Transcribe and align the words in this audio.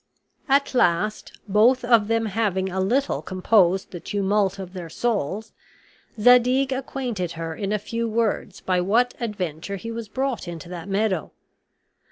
At 0.49 0.73
last, 0.73 1.37
both 1.47 1.85
of 1.85 2.07
them 2.07 2.25
having 2.25 2.69
a 2.71 2.79
little 2.79 3.21
composed 3.21 3.91
the 3.91 3.99
tumult 3.99 4.57
of 4.57 4.73
their 4.73 4.89
souls, 4.89 5.53
Zadig 6.19 6.71
acquainted 6.71 7.33
her 7.33 7.53
in 7.53 7.71
a 7.71 7.77
few 7.77 8.09
words 8.09 8.61
by 8.61 8.81
what 8.81 9.13
adventure 9.19 9.75
he 9.75 9.91
was 9.91 10.07
brought 10.09 10.47
into 10.47 10.67
that 10.69 10.89
meadow. 10.89 11.31